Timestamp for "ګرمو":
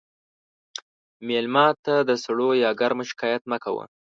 2.79-3.03